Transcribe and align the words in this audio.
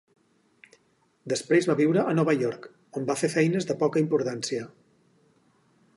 Després 1.33 1.67
va 1.71 1.75
viure 1.81 2.05
a 2.13 2.15
Nova 2.21 2.35
York, 2.39 2.65
on 3.01 3.07
va 3.11 3.19
fer 3.23 3.29
feines 3.37 3.69
de 3.73 3.79
poca 3.85 4.03
importància. 4.07 4.67